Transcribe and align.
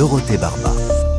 Dorothée 0.00 0.38
Barba. 0.38 0.72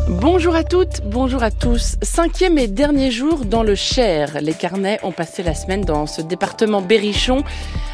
Bonjour 0.09 0.55
à 0.55 0.63
toutes, 0.63 1.01
bonjour 1.05 1.43
à 1.43 1.51
tous. 1.51 1.97
Cinquième 2.01 2.57
et 2.57 2.67
dernier 2.67 3.11
jour 3.11 3.45
dans 3.45 3.61
le 3.61 3.75
Cher. 3.75 4.39
Les 4.41 4.55
carnets 4.55 4.99
ont 5.03 5.11
passé 5.11 5.43
la 5.43 5.53
semaine 5.53 5.81
dans 5.81 6.07
ce 6.07 6.23
département 6.23 6.81
berrichon 6.81 7.43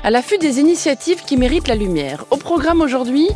à 0.05 0.11
l'affût 0.11 0.37
des 0.37 0.61
initiatives 0.61 1.25
qui 1.25 1.35
méritent 1.35 1.67
la 1.67 1.75
lumière. 1.75 2.23
Au 2.31 2.37
programme 2.37 2.79
aujourd'hui, 2.79 3.27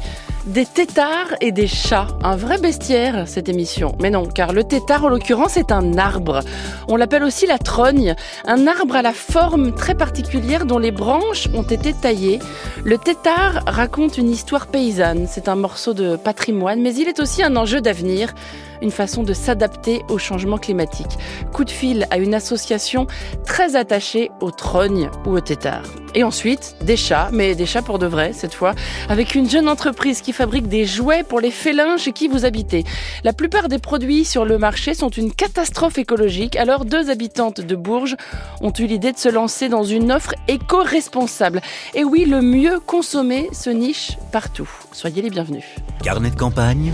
des 0.45 0.65
têtards 0.65 1.35
et 1.39 1.51
des 1.51 1.67
chats. 1.67 2.07
Un 2.23 2.35
vrai 2.35 2.57
bestiaire, 2.57 3.27
cette 3.27 3.49
émission. 3.49 3.95
Mais 4.01 4.09
non, 4.09 4.25
car 4.25 4.53
le 4.53 4.63
tétard, 4.63 5.05
en 5.05 5.09
l'occurrence, 5.09 5.57
est 5.57 5.71
un 5.71 5.97
arbre. 5.97 6.41
On 6.87 6.95
l'appelle 6.95 7.23
aussi 7.23 7.45
la 7.45 7.57
trogne. 7.57 8.15
Un 8.45 8.67
arbre 8.67 8.95
à 8.95 9.01
la 9.01 9.13
forme 9.13 9.73
très 9.73 9.95
particulière 9.95 10.65
dont 10.65 10.79
les 10.79 10.91
branches 10.91 11.47
ont 11.53 11.63
été 11.63 11.93
taillées. 11.93 12.39
Le 12.83 12.97
tétard 12.97 13.63
raconte 13.67 14.17
une 14.17 14.29
histoire 14.29 14.67
paysanne. 14.67 15.27
C'est 15.29 15.47
un 15.47 15.55
morceau 15.55 15.93
de 15.93 16.15
patrimoine, 16.15 16.81
mais 16.81 16.95
il 16.95 17.07
est 17.07 17.19
aussi 17.19 17.43
un 17.43 17.55
enjeu 17.55 17.81
d'avenir 17.81 18.33
une 18.81 18.91
façon 18.91 19.23
de 19.23 19.33
s'adapter 19.33 20.03
au 20.09 20.17
changement 20.17 20.57
climatique. 20.57 21.17
Coup 21.53 21.63
de 21.63 21.69
fil 21.69 22.07
à 22.11 22.17
une 22.17 22.33
association 22.33 23.07
très 23.45 23.75
attachée 23.75 24.31
aux 24.39 24.51
trognes 24.51 25.09
ou 25.25 25.31
aux 25.31 25.41
têtards. 25.41 25.89
Et 26.13 26.23
ensuite, 26.23 26.75
des 26.81 26.97
chats, 26.97 27.29
mais 27.31 27.55
des 27.55 27.65
chats 27.65 27.81
pour 27.81 27.97
de 27.97 28.05
vrai 28.05 28.31
cette 28.33 28.53
fois, 28.53 28.73
avec 29.07 29.33
une 29.33 29.49
jeune 29.49 29.69
entreprise 29.69 30.21
qui 30.21 30.33
fabrique 30.33 30.67
des 30.67 30.85
jouets 30.85 31.23
pour 31.23 31.39
les 31.39 31.51
félins 31.51 31.97
chez 31.97 32.11
qui 32.11 32.27
vous 32.27 32.43
habitez. 32.43 32.83
La 33.23 33.33
plupart 33.33 33.69
des 33.69 33.79
produits 33.79 34.25
sur 34.25 34.43
le 34.43 34.57
marché 34.57 34.93
sont 34.93 35.09
une 35.09 35.31
catastrophe 35.31 35.97
écologique, 35.97 36.55
alors 36.57 36.83
deux 36.85 37.09
habitantes 37.09 37.61
de 37.61 37.75
Bourges 37.75 38.17
ont 38.61 38.73
eu 38.77 38.85
l'idée 38.85 39.13
de 39.13 39.17
se 39.17 39.29
lancer 39.29 39.69
dans 39.69 39.83
une 39.83 40.11
offre 40.11 40.33
éco-responsable. 40.47 41.61
Et 41.93 42.03
oui, 42.03 42.25
le 42.25 42.41
mieux 42.41 42.79
consommé 42.79 43.49
se 43.53 43.69
niche 43.69 44.17
partout. 44.31 44.69
Soyez 44.91 45.21
les 45.21 45.29
bienvenus. 45.29 45.63
Carnet 46.03 46.31
de 46.31 46.35
campagne, 46.35 46.91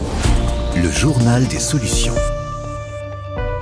le 0.83 0.92
journal 0.92 1.47
des 1.47 1.59
solutions. 1.59 2.14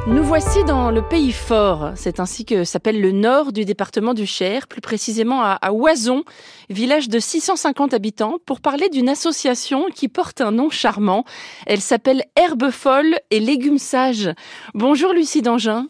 Nous 0.08 0.23
voici 0.23 0.63
dans 0.66 0.91
le 0.91 1.02
pays 1.02 1.31
fort. 1.31 1.91
C'est 1.95 2.19
ainsi 2.19 2.44
que 2.44 2.63
s'appelle 2.66 2.99
le 2.99 3.11
nord 3.11 3.53
du 3.53 3.63
département 3.63 4.13
du 4.13 4.25
Cher, 4.25 4.67
plus 4.67 4.81
précisément 4.81 5.41
à, 5.41 5.72
Oison, 5.72 6.23
village 6.69 7.07
de 7.07 7.19
650 7.19 7.94
habitants, 7.94 8.38
pour 8.45 8.59
parler 8.59 8.89
d'une 8.89 9.07
association 9.07 9.85
qui 9.94 10.09
porte 10.09 10.41
un 10.41 10.52
nom 10.52 10.69
charmant. 10.69 11.23
Elle 11.66 11.81
s'appelle 11.81 12.23
Herbe 12.35 12.69
Folle 12.69 13.16
et 13.31 13.39
Légumes 13.39 13.79
Sages. 13.79 14.31
Bonjour 14.73 15.13
Lucie 15.13 15.41
Dangin. 15.41 15.88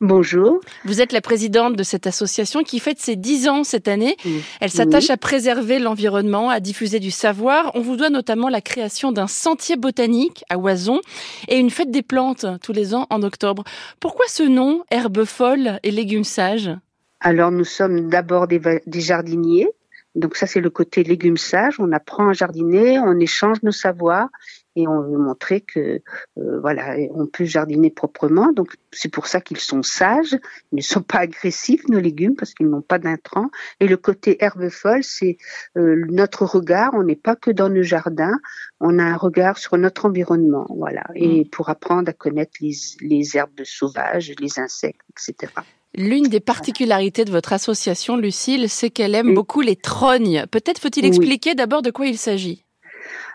Bonjour. 0.00 0.60
Vous 0.84 1.00
êtes 1.00 1.10
la 1.10 1.20
présidente 1.20 1.74
de 1.74 1.82
cette 1.82 2.06
association 2.06 2.62
qui 2.62 2.78
fête 2.78 3.00
ses 3.00 3.16
10 3.16 3.48
ans 3.48 3.64
cette 3.64 3.88
année. 3.88 4.16
Elle 4.60 4.70
s'attache 4.70 5.10
à 5.10 5.16
préserver 5.16 5.80
l'environnement, 5.80 6.50
à 6.50 6.60
diffuser 6.60 7.00
du 7.00 7.10
savoir. 7.10 7.72
On 7.74 7.80
vous 7.80 7.96
doit 7.96 8.08
notamment 8.08 8.48
la 8.48 8.60
création 8.60 9.10
d'un 9.10 9.26
sentier 9.26 9.76
botanique 9.76 10.44
à 10.50 10.58
Oison 10.58 11.00
et 11.48 11.58
une 11.58 11.70
fête 11.70 11.90
des 11.90 12.02
plantes 12.02 12.46
tous 12.62 12.72
les 12.72 12.94
ans 12.94 13.08
en 13.10 13.24
octobre. 13.24 13.64
Pourquoi 13.98 14.26
ce 14.28 14.44
nom, 14.44 14.84
herbe 14.92 15.24
folle 15.24 15.80
et 15.82 15.90
légumes 15.90 16.22
sages? 16.22 16.70
Alors 17.18 17.50
nous 17.50 17.64
sommes 17.64 18.08
d'abord 18.08 18.46
des, 18.46 18.60
jardiniers. 19.00 19.66
Donc 20.14 20.36
ça 20.36 20.46
c'est 20.46 20.60
le 20.60 20.70
côté 20.70 21.02
légumes 21.02 21.36
sages. 21.36 21.80
On 21.80 21.90
apprend 21.90 22.28
à 22.28 22.34
jardiner, 22.34 23.00
on 23.00 23.18
échange 23.18 23.64
nos 23.64 23.72
savoirs 23.72 24.28
et 24.78 24.86
on 24.86 25.00
veut 25.02 25.18
montrer 25.18 25.60
que 25.60 26.00
euh, 26.38 26.60
voilà, 26.60 26.96
on 27.12 27.26
peut 27.26 27.44
jardiner 27.44 27.90
proprement. 27.90 28.52
Donc 28.52 28.76
c'est 28.92 29.10
pour 29.10 29.26
ça 29.26 29.40
qu'ils 29.40 29.58
sont 29.58 29.82
sages, 29.82 30.38
ils 30.72 30.76
ne 30.76 30.82
sont 30.82 31.02
pas 31.02 31.18
agressifs 31.18 31.88
nos 31.88 31.98
légumes 31.98 32.36
parce 32.36 32.54
qu'ils 32.54 32.68
n'ont 32.68 32.82
pas 32.82 32.98
d'intrants. 32.98 33.50
Et 33.80 33.88
le 33.88 33.96
côté 33.96 34.42
herbe 34.42 34.68
folle, 34.68 35.02
c'est 35.02 35.36
euh, 35.76 36.04
notre 36.08 36.44
regard. 36.44 36.92
On 36.94 37.02
n'est 37.02 37.16
pas 37.16 37.34
que 37.34 37.50
dans 37.50 37.68
nos 37.68 37.82
jardins, 37.82 38.38
on 38.80 38.98
a 39.00 39.02
un 39.02 39.16
regard 39.16 39.58
sur 39.58 39.76
notre 39.76 40.06
environnement, 40.06 40.66
voilà. 40.70 41.04
Et 41.16 41.40
mm. 41.40 41.48
pour 41.48 41.68
apprendre 41.70 42.08
à 42.08 42.12
connaître 42.12 42.52
les, 42.60 42.76
les 43.00 43.36
herbes 43.36 43.64
sauvages, 43.64 44.32
les 44.40 44.60
insectes, 44.60 45.00
etc. 45.10 45.52
L'une 45.96 46.28
des 46.28 46.40
particularités 46.40 47.24
de 47.24 47.32
votre 47.32 47.52
association, 47.52 48.16
Lucille, 48.16 48.68
c'est 48.68 48.90
qu'elle 48.90 49.14
aime 49.14 49.34
beaucoup 49.34 49.62
les 49.62 49.74
trognes. 49.74 50.44
Peut-être 50.50 50.80
faut-il 50.80 51.04
expliquer 51.04 51.54
d'abord 51.54 51.82
de 51.82 51.90
quoi 51.90 52.06
il 52.06 52.18
s'agit? 52.18 52.64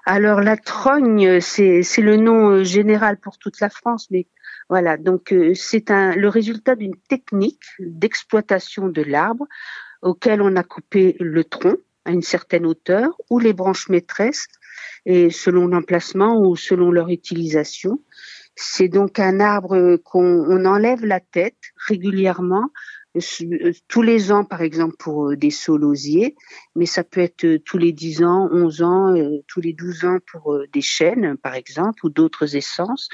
Alors 0.05 0.41
la 0.41 0.57
trogne, 0.57 1.39
c'est 1.39 1.83
le 1.97 2.17
nom 2.17 2.49
euh, 2.49 2.63
général 2.63 3.17
pour 3.17 3.38
toute 3.38 3.59
la 3.59 3.69
France, 3.69 4.07
mais 4.11 4.27
voilà, 4.69 4.97
donc 4.97 5.31
euh, 5.31 5.53
c'est 5.55 5.89
le 5.89 6.27
résultat 6.27 6.75
d'une 6.75 6.95
technique 7.09 7.63
d'exploitation 7.79 8.88
de 8.88 9.01
l'arbre 9.01 9.45
auquel 10.01 10.41
on 10.41 10.55
a 10.55 10.63
coupé 10.63 11.16
le 11.19 11.44
tronc 11.44 11.77
à 12.05 12.11
une 12.11 12.21
certaine 12.21 12.66
hauteur 12.66 13.09
ou 13.29 13.39
les 13.39 13.53
branches 13.53 13.89
maîtresses 13.89 14.47
et 15.05 15.29
selon 15.29 15.67
l'emplacement 15.67 16.39
ou 16.39 16.55
selon 16.55 16.91
leur 16.91 17.09
utilisation. 17.09 18.01
C'est 18.55 18.88
donc 18.88 19.19
un 19.19 19.39
arbre 19.39 19.97
qu'on 19.97 20.65
enlève 20.65 21.05
la 21.05 21.19
tête 21.19 21.57
régulièrement 21.88 22.69
tous 23.88 24.01
les 24.01 24.31
ans, 24.31 24.44
par 24.44 24.62
exemple, 24.62 24.96
pour 24.97 25.28
euh, 25.29 25.35
des 25.35 25.51
solosiers, 25.51 26.35
mais 26.75 26.85
ça 26.85 27.03
peut 27.03 27.22
être 27.22 27.46
euh, 27.46 27.59
tous 27.59 27.78
les 27.78 27.91
10 27.91 28.24
ans, 28.24 28.50
11 28.51 28.81
ans, 28.81 29.16
tous 29.47 29.62
les 29.62 29.74
12 29.74 30.06
ans 30.06 30.18
pour 30.31 30.57
des 30.72 30.81
chênes, 30.81 31.38
par 31.38 31.53
exemple, 31.53 32.06
ou 32.06 32.09
d'autres 32.09 32.56
essences. 32.56 33.09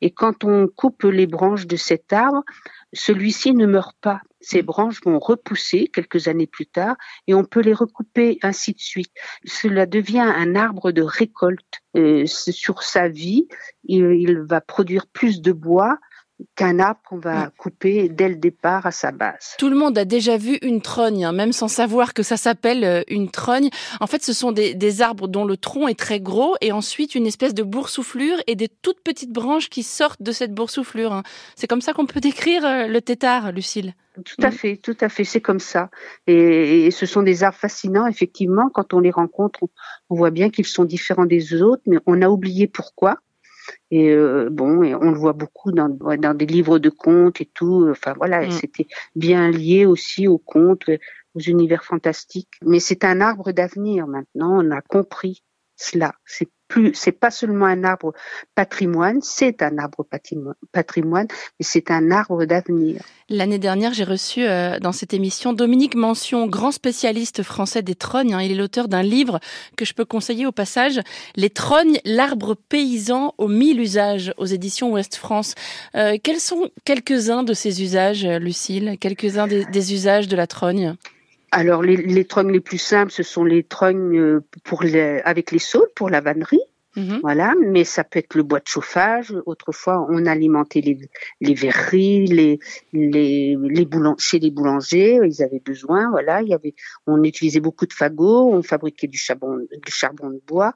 Et 0.00 0.10
quand 0.10 0.44
on 0.44 0.66
coupe 0.66 1.04
les 1.04 1.26
branches 1.26 1.66
de 1.66 1.76
cet 1.76 2.12
arbre, 2.12 2.42
celui-ci 2.92 3.54
ne 3.54 3.66
meurt 3.66 3.96
pas. 4.00 4.20
Ces 4.40 4.62
branches 4.62 5.00
vont 5.04 5.18
repousser 5.18 5.88
quelques 5.88 6.28
années 6.28 6.46
plus 6.46 6.66
tard 6.66 6.96
et 7.26 7.34
on 7.34 7.44
peut 7.44 7.60
les 7.60 7.72
recouper 7.72 8.38
ainsi 8.42 8.72
de 8.72 8.80
suite. 8.80 9.12
Cela 9.44 9.86
devient 9.86 10.20
un 10.20 10.54
arbre 10.54 10.92
de 10.92 11.02
récolte. 11.02 11.82
sur 12.26 12.82
sa 12.82 13.08
vie, 13.08 13.48
il 13.84 14.38
va 14.40 14.60
produire 14.60 15.06
plus 15.06 15.40
de 15.40 15.52
bois 15.52 15.98
qu'un 16.54 16.78
arbre 16.78 17.00
qu'on 17.08 17.18
va 17.18 17.50
couper 17.56 18.08
dès 18.08 18.28
le 18.28 18.36
départ 18.36 18.86
à 18.86 18.90
sa 18.90 19.12
base. 19.12 19.54
Tout 19.58 19.68
le 19.68 19.76
monde 19.76 19.96
a 19.98 20.04
déjà 20.04 20.36
vu 20.36 20.58
une 20.62 20.80
trogne, 20.80 21.24
hein, 21.24 21.32
même 21.32 21.52
sans 21.52 21.68
savoir 21.68 22.14
que 22.14 22.22
ça 22.22 22.36
s'appelle 22.36 22.84
euh, 22.84 23.02
une 23.08 23.30
trogne. 23.30 23.70
En 24.00 24.06
fait, 24.06 24.22
ce 24.22 24.32
sont 24.32 24.52
des, 24.52 25.02
arbres 25.02 25.28
dont 25.28 25.44
le 25.44 25.56
tronc 25.56 25.88
est 25.88 25.98
très 25.98 26.20
gros 26.20 26.54
et 26.60 26.70
ensuite 26.70 27.14
une 27.14 27.26
espèce 27.26 27.54
de 27.54 27.62
boursouflure 27.62 28.38
et 28.46 28.54
des 28.54 28.68
toutes 28.68 29.00
petites 29.00 29.32
branches 29.32 29.68
qui 29.68 29.82
sortent 29.82 30.22
de 30.22 30.32
cette 30.32 30.52
boursouflure. 30.52 31.12
Hein. 31.12 31.22
C'est 31.56 31.66
comme 31.66 31.80
ça 31.80 31.92
qu'on 31.92 32.06
peut 32.06 32.20
décrire 32.20 32.64
euh, 32.64 32.86
le 32.86 33.00
tétard, 33.00 33.52
Lucille. 33.52 33.94
Tout 34.22 34.36
à 34.42 34.50
mm. 34.50 34.52
fait, 34.52 34.76
tout 34.76 34.96
à 35.00 35.08
fait, 35.08 35.24
c'est 35.24 35.40
comme 35.40 35.58
ça. 35.58 35.90
Et, 36.26 36.90
ce 36.90 37.06
sont 37.06 37.22
des 37.22 37.42
arbres 37.42 37.58
fascinants, 37.58 38.06
effectivement. 38.06 38.70
Quand 38.70 38.94
on 38.94 39.00
les 39.00 39.10
rencontre, 39.10 39.60
on 40.10 40.14
voit 40.14 40.30
bien 40.30 40.50
qu'ils 40.50 40.66
sont 40.66 40.84
différents 40.84 41.26
des 41.26 41.60
autres, 41.62 41.82
mais 41.86 41.98
on 42.06 42.22
a 42.22 42.28
oublié 42.28 42.68
pourquoi. 42.68 43.18
Et 43.90 44.10
euh, 44.10 44.48
bon, 44.50 44.82
et 44.82 44.94
on 44.94 45.10
le 45.10 45.18
voit 45.18 45.32
beaucoup 45.32 45.72
dans, 45.72 45.88
dans 45.88 46.34
des 46.34 46.46
livres 46.46 46.78
de 46.78 46.90
contes 46.90 47.40
et 47.40 47.46
tout. 47.46 47.86
Enfin 47.90 48.14
voilà, 48.16 48.46
mm. 48.46 48.50
c'était 48.50 48.86
bien 49.14 49.50
lié 49.50 49.86
aussi 49.86 50.28
aux 50.28 50.38
contes, 50.38 50.88
aux 51.34 51.40
univers 51.40 51.84
fantastiques. 51.84 52.54
Mais 52.62 52.80
c'est 52.80 53.04
un 53.04 53.20
arbre 53.20 53.52
d'avenir 53.52 54.06
maintenant. 54.06 54.64
On 54.64 54.70
a 54.70 54.80
compris 54.80 55.42
cela. 55.76 56.14
C'est 56.24 56.48
plus, 56.68 56.92
c'est 56.94 57.12
pas 57.12 57.30
seulement 57.30 57.66
un 57.66 57.84
arbre 57.84 58.12
patrimoine, 58.54 59.20
c'est 59.22 59.62
un 59.62 59.78
arbre 59.78 60.06
patrimoine, 60.72 61.26
mais 61.28 61.64
c'est 61.64 61.90
un 61.90 62.10
arbre 62.10 62.44
d'avenir. 62.44 63.02
L'année 63.28 63.58
dernière, 63.58 63.94
j'ai 63.94 64.04
reçu 64.04 64.44
euh, 64.44 64.78
dans 64.78 64.92
cette 64.92 65.14
émission 65.14 65.52
Dominique 65.52 65.94
Mention, 65.94 66.46
grand 66.46 66.72
spécialiste 66.72 67.42
français 67.42 67.82
des 67.82 67.94
trognes. 67.94 68.34
Hein. 68.34 68.42
il 68.42 68.52
est 68.52 68.56
l'auteur 68.56 68.88
d'un 68.88 69.02
livre 69.02 69.40
que 69.76 69.84
je 69.84 69.94
peux 69.94 70.04
conseiller 70.04 70.46
au 70.46 70.52
passage, 70.52 71.00
Les 71.36 71.50
trognes, 71.50 71.98
l'arbre 72.04 72.54
paysan 72.54 73.34
aux 73.38 73.48
mille 73.48 73.80
usages, 73.80 74.32
aux 74.36 74.46
éditions 74.46 74.92
Ouest 74.92 75.16
France. 75.16 75.54
Euh, 75.96 76.18
quels 76.22 76.40
sont 76.40 76.70
quelques-uns 76.84 77.42
de 77.42 77.54
ces 77.54 77.82
usages, 77.82 78.26
Lucille? 78.26 78.96
Quelques-uns 79.00 79.46
des 79.46 79.94
usages 79.94 80.28
de 80.28 80.36
la 80.36 80.46
trogne? 80.46 80.96
Alors 81.54 81.82
les, 81.82 81.96
les 81.96 82.24
trognes 82.24 82.52
les 82.52 82.60
plus 82.60 82.78
simples, 82.78 83.12
ce 83.12 83.22
sont 83.22 83.44
les 83.44 83.62
trognes 83.62 84.18
euh, 84.18 84.44
pour 84.64 84.82
les, 84.82 85.20
avec 85.24 85.52
les 85.52 85.58
saules 85.58 85.88
pour 85.94 86.10
la 86.10 86.20
vannerie. 86.20 86.60
Mhm. 86.96 87.20
Voilà, 87.22 87.54
mais 87.60 87.82
ça 87.82 88.04
peut 88.04 88.20
être 88.20 88.36
le 88.36 88.44
bois 88.44 88.60
de 88.60 88.68
chauffage. 88.68 89.34
Autrefois, 89.46 90.06
on 90.10 90.26
alimentait 90.26 90.80
les, 90.80 90.98
les 91.40 91.54
verreries, 91.54 92.26
les, 92.26 92.60
les, 92.92 93.56
les 93.60 93.88
chez 94.18 94.38
les 94.38 94.50
boulangers, 94.52 95.18
ils 95.24 95.42
avaient 95.42 95.62
besoin. 95.64 96.08
Voilà, 96.10 96.42
il 96.42 96.48
y 96.48 96.54
avait, 96.54 96.74
on 97.06 97.22
utilisait 97.24 97.58
beaucoup 97.58 97.86
de 97.86 97.92
fagots, 97.92 98.48
on 98.52 98.62
fabriquait 98.62 99.08
du 99.08 99.18
charbon, 99.18 99.58
du 99.58 99.92
charbon 99.92 100.30
de 100.30 100.40
bois. 100.46 100.74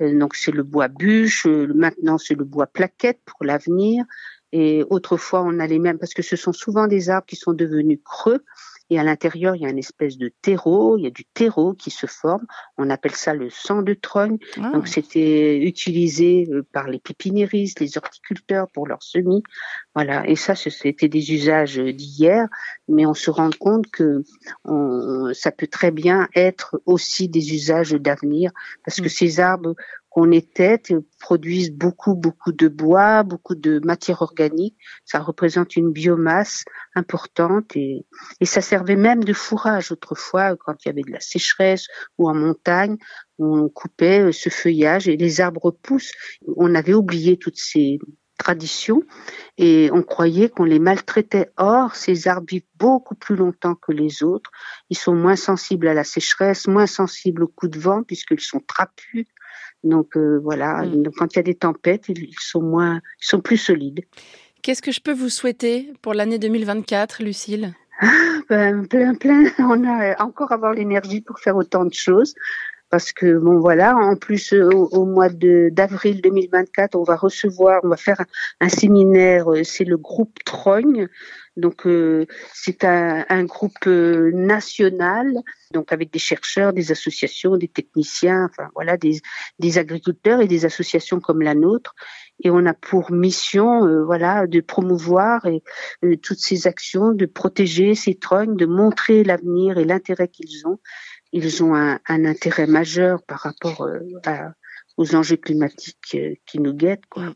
Euh, 0.00 0.18
donc 0.18 0.34
c'est 0.34 0.50
le 0.50 0.64
bois 0.64 0.88
bûche. 0.88 1.46
Euh, 1.46 1.72
maintenant, 1.74 2.18
c'est 2.18 2.34
le 2.34 2.44
bois 2.44 2.66
plaquette 2.66 3.20
pour 3.24 3.44
l'avenir. 3.44 4.04
Et 4.50 4.84
autrefois, 4.90 5.42
on 5.42 5.60
allait 5.60 5.78
même 5.78 5.98
parce 5.98 6.12
que 6.12 6.22
ce 6.22 6.36
sont 6.36 6.52
souvent 6.52 6.86
des 6.86 7.08
arbres 7.08 7.26
qui 7.26 7.36
sont 7.36 7.52
devenus 7.54 8.00
creux 8.04 8.44
et 8.90 8.98
à 8.98 9.04
l'intérieur, 9.04 9.56
il 9.56 9.62
y 9.62 9.66
a 9.66 9.70
une 9.70 9.78
espèce 9.78 10.18
de 10.18 10.32
terreau, 10.42 10.98
il 10.98 11.04
y 11.04 11.06
a 11.06 11.10
du 11.10 11.24
terreau 11.24 11.74
qui 11.74 11.90
se 11.90 12.06
forme. 12.06 12.46
On 12.76 12.90
appelle 12.90 13.14
ça 13.14 13.34
le 13.34 13.50
sang 13.50 13.82
de 13.82 13.94
trogne. 13.94 14.38
Ah. 14.58 14.70
Donc 14.72 14.88
c'était 14.88 15.58
utilisé 15.58 16.48
euh, 16.50 16.66
par 16.72 16.88
les 16.88 16.98
pépiniéristes, 16.98 17.80
les 17.80 17.96
horticulteurs 17.96 18.68
pour 18.72 18.86
leurs 18.86 19.02
semis. 19.02 19.42
Voilà, 19.94 20.26
et 20.26 20.36
ça 20.36 20.54
c'était 20.54 21.08
des 21.08 21.34
usages 21.34 21.76
d'hier, 21.76 22.48
mais 22.88 23.04
on 23.04 23.12
se 23.12 23.30
rend 23.30 23.50
compte 23.58 23.90
que 23.90 24.22
ça 25.34 25.52
peut 25.52 25.66
très 25.66 25.90
bien 25.90 26.28
être 26.34 26.80
aussi 26.86 27.28
des 27.28 27.52
usages 27.54 27.92
d'avenir 27.92 28.52
parce 28.84 29.00
que 29.00 29.06
mm. 29.06 29.10
ces 29.10 29.40
arbres 29.40 29.74
qu'on 30.12 30.30
était 30.30 30.78
produisent 31.20 31.72
beaucoup, 31.72 32.14
beaucoup 32.14 32.52
de 32.52 32.68
bois, 32.68 33.22
beaucoup 33.22 33.54
de 33.54 33.80
matière 33.82 34.20
organique. 34.20 34.76
Ça 35.06 35.20
représente 35.20 35.74
une 35.74 35.90
biomasse 35.90 36.64
importante 36.94 37.74
et, 37.76 38.04
et 38.40 38.44
ça 38.44 38.60
servait 38.60 38.96
même 38.96 39.24
de 39.24 39.32
fourrage 39.32 39.90
autrefois 39.90 40.54
quand 40.56 40.74
il 40.84 40.88
y 40.88 40.90
avait 40.90 41.02
de 41.02 41.12
la 41.12 41.20
sécheresse 41.20 41.86
ou 42.18 42.28
en 42.28 42.34
montagne. 42.34 42.98
On 43.38 43.70
coupait 43.70 44.20
euh, 44.20 44.32
ce 44.32 44.50
feuillage 44.50 45.08
et 45.08 45.16
les 45.16 45.40
arbres 45.40 45.70
poussent. 45.70 46.12
On 46.56 46.74
avait 46.74 46.94
oublié 46.94 47.38
toutes 47.38 47.58
ces 47.58 47.98
traditions 48.42 49.02
et 49.56 49.90
on 49.92 50.02
croyait 50.02 50.48
qu'on 50.48 50.64
les 50.64 50.78
maltraitait. 50.78 51.50
Or, 51.56 51.94
ces 51.94 52.26
arbres 52.26 52.48
vivent 52.50 52.66
beaucoup 52.76 53.14
plus 53.14 53.36
longtemps 53.36 53.74
que 53.74 53.92
les 53.92 54.22
autres. 54.22 54.50
Ils 54.90 54.98
sont 54.98 55.14
moins 55.14 55.36
sensibles 55.36 55.86
à 55.86 55.94
la 55.94 56.04
sécheresse, 56.04 56.66
moins 56.66 56.86
sensibles 56.86 57.44
aux 57.44 57.48
coups 57.48 57.72
de 57.72 57.78
vent 57.78 58.02
puisqu'ils 58.02 58.40
sont 58.40 58.60
trapus. 58.60 59.26
Donc 59.84 60.16
euh, 60.16 60.40
voilà, 60.42 60.82
mm. 60.82 61.10
quand 61.16 61.34
il 61.34 61.36
y 61.36 61.40
a 61.40 61.44
des 61.44 61.54
tempêtes, 61.54 62.08
ils 62.08 62.34
sont 62.38 62.62
moins, 62.62 63.00
ils 63.20 63.26
sont 63.26 63.40
plus 63.40 63.58
solides. 63.58 64.00
Qu'est-ce 64.62 64.82
que 64.82 64.92
je 64.92 65.00
peux 65.00 65.12
vous 65.12 65.28
souhaiter 65.28 65.92
pour 66.02 66.14
l'année 66.14 66.38
2024, 66.38 67.22
Lucille? 67.22 67.74
Ah, 68.00 68.08
ben, 68.48 68.86
plein, 68.86 69.14
plein. 69.14 69.44
On 69.58 69.84
a 69.84 70.20
encore 70.22 70.52
avoir 70.52 70.72
l'énergie 70.74 71.20
pour 71.20 71.38
faire 71.38 71.56
autant 71.56 71.84
de 71.84 71.94
choses 71.94 72.34
parce 72.92 73.12
que 73.12 73.38
bon 73.38 73.58
voilà, 73.58 73.96
en 73.96 74.16
plus 74.16 74.52
euh, 74.52 74.68
au, 74.68 75.06
mois 75.06 75.30
d'avril 75.30 76.20
2024, 76.20 76.94
on 76.94 77.04
va 77.04 77.16
recevoir, 77.16 77.80
on 77.84 77.88
va 77.88 77.96
faire 77.96 78.22
un, 78.60 78.68
séminaire, 78.68 79.50
euh, 79.50 79.64
c'est 79.64 79.84
le 79.84 79.96
groupe 79.96 80.36
Trogne, 80.44 81.08
donc 81.56 81.86
euh, 81.86 82.26
c'est 82.52 82.84
un, 82.84 83.44
groupe 83.44 83.86
national, 83.86 85.32
donc 85.72 85.90
avec 85.90 86.12
des 86.12 86.18
chercheurs, 86.18 86.74
des 86.74 86.92
associations, 86.92 87.56
des 87.56 87.68
techniciens, 87.68 88.50
enfin 88.50 88.68
voilà, 88.74 88.98
des, 88.98 89.22
des 89.58 89.78
agriculteurs 89.78 90.42
et 90.42 90.46
des 90.46 90.66
associations 90.66 91.18
comme 91.18 91.40
la 91.40 91.54
nôtre, 91.54 91.94
et 92.44 92.50
on 92.50 92.66
a 92.66 92.74
pour 92.74 93.10
mission, 93.10 94.04
voilà, 94.04 94.46
de 94.46 94.60
promouvoir 94.60 95.46
et, 95.46 95.62
toutes 96.18 96.40
ces 96.40 96.66
actions, 96.66 97.12
de 97.12 97.24
protéger 97.24 97.94
ces 97.94 98.16
trognes, 98.16 98.56
de 98.56 98.66
montrer 98.66 99.24
l'avenir 99.24 99.78
et 99.78 99.84
l'intérêt 99.86 100.28
qu'ils 100.28 100.66
ont 100.66 100.78
ils 101.32 101.62
ont 101.62 101.74
un, 101.74 101.98
intérêt 102.08 102.66
majeur 102.66 103.22
par 103.22 103.40
rapport 103.40 103.82
euh, 103.82 104.00
aux 104.96 105.14
enjeux 105.14 105.36
climatiques 105.36 106.14
euh, 106.14 106.34
qui 106.46 106.60
nous 106.60 106.74
guettent. 106.74 107.06
Quoi. 107.08 107.34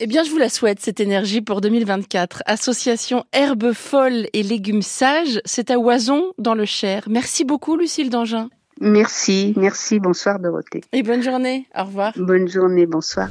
Eh 0.00 0.06
bien, 0.06 0.24
je 0.24 0.30
vous 0.30 0.38
la 0.38 0.48
souhaite, 0.48 0.80
cette 0.80 1.00
énergie 1.00 1.40
pour 1.40 1.60
2024. 1.60 2.42
Association 2.46 3.24
Herbes 3.32 3.72
Folles 3.72 4.26
et 4.32 4.42
Légumes 4.42 4.82
Sages, 4.82 5.40
c'est 5.44 5.70
à 5.70 5.78
Oison, 5.78 6.32
dans 6.38 6.54
le 6.54 6.64
Cher. 6.64 7.04
Merci 7.08 7.44
beaucoup, 7.44 7.76
Lucille 7.76 8.10
Dangin. 8.10 8.48
Merci, 8.80 9.54
merci. 9.56 10.00
Bonsoir, 10.00 10.40
Dorothée. 10.40 10.82
Et 10.92 11.04
bonne 11.04 11.22
journée. 11.22 11.68
Au 11.76 11.84
revoir. 11.84 12.12
Bonne 12.16 12.48
journée, 12.48 12.86
bonsoir. 12.86 13.28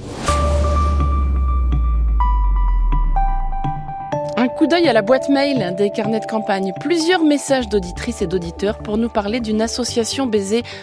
Un 4.44 4.50
coup 4.50 4.68
d'œil 4.68 4.90
à 4.90 4.94
la 4.94 5.01
boîte 5.01 5.30
mail 5.30 5.74
des 5.78 5.90
carnets 5.90 6.19
de 6.19 6.25
campagne. 6.25 6.74
Plusieurs 6.81 7.24
messages 7.24 7.69
d'auditrices 7.69 8.22
et 8.22 8.28
d'auditeurs 8.28 8.80
pour 8.80 8.98
nous 8.98 9.07
parler 9.07 9.40
d'une 9.40 9.62
association 9.62 10.30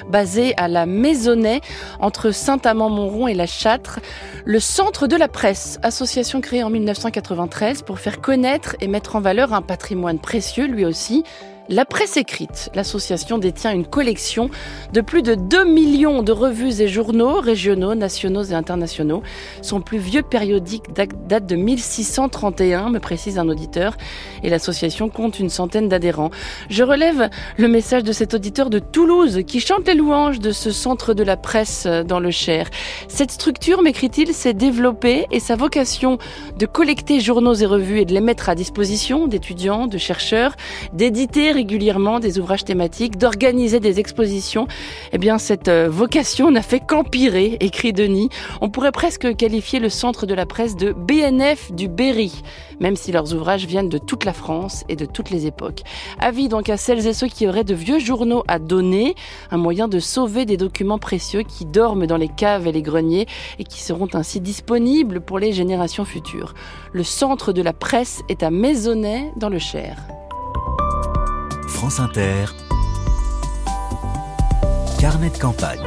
basée 0.08 0.54
à 0.56 0.66
la 0.66 0.86
Maisonnais, 0.86 1.60
entre 2.00 2.30
Saint-Amand-Montrond 2.30 3.28
et 3.28 3.34
la 3.34 3.44
Châtre. 3.44 4.00
Le 4.46 4.60
Centre 4.60 5.06
de 5.08 5.14
la 5.14 5.28
Presse, 5.28 5.78
association 5.82 6.40
créée 6.40 6.62
en 6.62 6.70
1993 6.70 7.82
pour 7.82 7.98
faire 7.98 8.22
connaître 8.22 8.76
et 8.80 8.88
mettre 8.88 9.16
en 9.16 9.20
valeur 9.20 9.52
un 9.52 9.60
patrimoine 9.60 10.18
précieux, 10.18 10.66
lui 10.66 10.86
aussi, 10.86 11.22
la 11.70 11.84
presse 11.84 12.16
écrite, 12.16 12.68
l'association 12.74 13.38
détient 13.38 13.72
une 13.72 13.86
collection 13.86 14.50
de 14.92 15.00
plus 15.00 15.22
de 15.22 15.36
2 15.36 15.64
millions 15.64 16.24
de 16.24 16.32
revues 16.32 16.80
et 16.80 16.88
journaux 16.88 17.40
régionaux, 17.40 17.94
nationaux 17.94 18.42
et 18.42 18.54
internationaux. 18.54 19.22
Son 19.62 19.80
plus 19.80 19.98
vieux 19.98 20.22
périodique 20.22 20.92
date 20.92 21.46
de 21.46 21.54
1631, 21.54 22.90
me 22.90 22.98
précise 22.98 23.38
un 23.38 23.48
auditeur, 23.48 23.96
et 24.42 24.50
l'association 24.50 25.08
compte 25.08 25.38
une 25.38 25.48
centaine 25.48 25.88
d'adhérents. 25.88 26.30
Je 26.68 26.82
relève 26.82 27.30
le 27.56 27.68
message 27.68 28.02
de 28.02 28.10
cet 28.10 28.34
auditeur 28.34 28.68
de 28.68 28.80
Toulouse 28.80 29.42
qui 29.46 29.60
chante 29.60 29.86
les 29.86 29.94
louanges 29.94 30.40
de 30.40 30.50
ce 30.50 30.72
centre 30.72 31.14
de 31.14 31.22
la 31.22 31.36
presse 31.36 31.86
dans 31.86 32.18
le 32.18 32.32
Cher. 32.32 32.68
Cette 33.06 33.30
structure, 33.30 33.82
m'écrit-il, 33.82 34.34
s'est 34.34 34.54
développée 34.54 35.26
et 35.30 35.38
sa 35.38 35.54
vocation 35.54 36.18
de 36.58 36.66
collecter 36.66 37.20
journaux 37.20 37.54
et 37.54 37.66
revues 37.66 38.00
et 38.00 38.04
de 38.06 38.12
les 38.12 38.20
mettre 38.20 38.48
à 38.48 38.56
disposition 38.56 39.28
d'étudiants, 39.28 39.86
de 39.86 39.98
chercheurs, 39.98 40.56
d'éditer 40.92 41.59
régulièrement 41.60 42.20
des 42.20 42.38
ouvrages 42.38 42.64
thématiques, 42.64 43.18
d'organiser 43.18 43.80
des 43.80 44.00
expositions, 44.00 44.66
eh 45.12 45.18
bien 45.18 45.36
cette 45.36 45.68
euh, 45.68 45.90
vocation 45.90 46.50
n'a 46.50 46.62
fait 46.62 46.80
qu'empirer, 46.80 47.58
écrit 47.60 47.92
Denis. 47.92 48.30
On 48.62 48.70
pourrait 48.70 48.92
presque 48.92 49.36
qualifier 49.36 49.78
le 49.78 49.90
centre 49.90 50.24
de 50.24 50.32
la 50.32 50.46
presse 50.46 50.74
de 50.74 50.92
BNF 50.92 51.70
du 51.72 51.88
Berry, 51.88 52.32
même 52.80 52.96
si 52.96 53.12
leurs 53.12 53.34
ouvrages 53.34 53.66
viennent 53.66 53.90
de 53.90 53.98
toute 53.98 54.24
la 54.24 54.32
France 54.32 54.84
et 54.88 54.96
de 54.96 55.04
toutes 55.04 55.28
les 55.28 55.44
époques. 55.44 55.82
Avis 56.18 56.48
donc 56.48 56.70
à 56.70 56.78
celles 56.78 57.06
et 57.06 57.12
ceux 57.12 57.28
qui 57.28 57.46
auraient 57.46 57.62
de 57.62 57.74
vieux 57.74 57.98
journaux 57.98 58.42
à 58.48 58.58
donner, 58.58 59.14
un 59.50 59.58
moyen 59.58 59.86
de 59.86 59.98
sauver 59.98 60.46
des 60.46 60.56
documents 60.56 60.98
précieux 60.98 61.42
qui 61.42 61.66
dorment 61.66 62.06
dans 62.06 62.16
les 62.16 62.30
caves 62.30 62.66
et 62.68 62.72
les 62.72 62.80
greniers 62.80 63.26
et 63.58 63.64
qui 63.64 63.82
seront 63.82 64.08
ainsi 64.14 64.40
disponibles 64.40 65.20
pour 65.20 65.38
les 65.38 65.52
générations 65.52 66.06
futures. 66.06 66.54
Le 66.94 67.04
centre 67.04 67.52
de 67.52 67.60
la 67.60 67.74
presse 67.74 68.22
est 68.30 68.42
à 68.42 68.50
Maisonnay 68.50 69.30
dans 69.36 69.50
le 69.50 69.58
Cher. 69.58 69.98
France 71.80 71.98
Inter, 71.98 72.44
Carnet 75.00 75.30
de 75.30 75.38
campagne. 75.38 75.80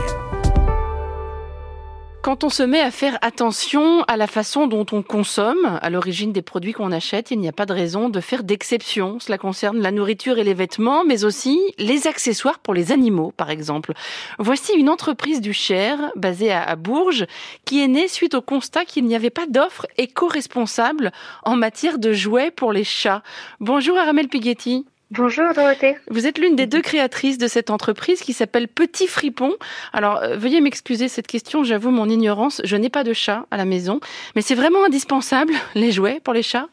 Quand 2.24 2.44
on 2.44 2.50
se 2.50 2.64
met 2.64 2.80
à 2.80 2.90
faire 2.90 3.20
attention 3.22 4.02
à 4.06 4.18
la 4.18 4.26
façon 4.26 4.66
dont 4.66 4.88
on 4.92 5.04
consomme, 5.04 5.78
à 5.80 5.92
l'origine 5.92 6.34
des 6.34 6.42
produits 6.42 6.74
qu'on 6.74 6.92
achète, 6.92 7.30
il 7.30 7.40
n'y 7.40 7.48
a 7.48 7.52
pas 7.52 7.68
de 7.68 7.74
raison 7.74 8.10
de 8.10 8.20
faire 8.22 8.44
d'exception. 8.44 9.20
Cela 9.20 9.38
concerne 9.38 9.80
la 9.82 9.92
nourriture 9.92 10.40
et 10.40 10.44
les 10.44 10.56
vêtements, 10.56 11.06
mais 11.06 11.26
aussi 11.26 11.62
les 11.78 12.08
accessoires 12.08 12.58
pour 12.58 12.74
les 12.74 12.92
animaux, 12.92 13.32
par 13.38 13.52
exemple. 13.52 13.94
Voici 14.40 14.74
une 14.74 14.90
entreprise 14.90 15.42
du 15.42 15.54
Cher, 15.54 16.12
basée 16.16 16.52
à 16.52 16.76
Bourges, 16.76 17.28
qui 17.66 17.84
est 17.84 17.88
née 17.88 18.08
suite 18.08 18.34
au 18.34 18.42
constat 18.42 18.86
qu'il 18.86 19.06
n'y 19.06 19.16
avait 19.16 19.30
pas 19.30 19.46
d'offre 19.46 19.86
éco-responsable 20.00 21.12
en 21.44 21.56
matière 21.56 22.00
de 22.00 22.14
jouets 22.14 22.50
pour 22.50 22.74
les 22.74 22.84
chats. 22.84 23.22
Bonjour 23.60 23.96
Aramel 23.96 24.28
Pighetti. 24.28 24.88
Bonjour 25.16 25.54
Dorothée. 25.54 25.96
Vous 26.10 26.26
êtes 26.26 26.40
l'une 26.40 26.56
des 26.56 26.66
deux 26.66 26.82
créatrices 26.82 27.38
de 27.38 27.48
cette 27.48 27.70
entreprise 27.70 28.22
qui 28.22 28.34
s'appelle 28.34 28.68
Petit 28.68 29.06
Fripon. 29.06 29.54
Alors 29.94 30.18
euh, 30.18 30.38
veuillez 30.38 30.60
m'excuser 30.60 31.08
cette 31.08 31.28
question, 31.28 31.64
j'avoue 31.64 31.92
mon 31.92 32.10
ignorance, 32.10 32.62
je 32.64 32.76
n'ai 32.76 32.90
pas 32.90 33.04
de 33.04 33.14
chat 33.14 33.46
à 33.52 33.58
la 33.58 33.66
maison, 33.66 34.00
mais 34.36 34.42
c'est 34.42 34.56
vraiment 34.56 34.84
indispensable 34.84 35.54
les 35.76 35.92
jouets 35.92 36.20
pour 36.24 36.34
les 36.34 36.42
chats? 36.42 36.68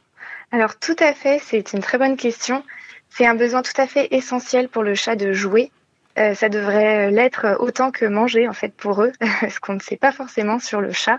Alors 0.52 0.78
tout 0.78 0.96
à 1.00 1.12
fait, 1.12 1.38
c'est 1.44 1.74
une 1.74 1.80
très 1.80 1.98
bonne 1.98 2.16
question. 2.16 2.64
C'est 3.10 3.26
un 3.26 3.34
besoin 3.34 3.60
tout 3.60 3.78
à 3.78 3.86
fait 3.86 4.08
essentiel 4.10 4.70
pour 4.70 4.84
le 4.84 4.94
chat 4.94 5.16
de 5.16 5.34
jouer. 5.34 5.70
Euh, 6.16 6.32
ça 6.32 6.48
devrait 6.48 7.10
l'être 7.10 7.58
autant 7.60 7.90
que 7.90 8.06
manger 8.06 8.48
en 8.48 8.54
fait 8.54 8.72
pour 8.72 9.02
eux, 9.02 9.12
ce 9.50 9.60
qu'on 9.60 9.74
ne 9.74 9.80
sait 9.80 9.98
pas 9.98 10.12
forcément 10.12 10.58
sur 10.58 10.80
le 10.80 10.92
chat. 10.92 11.18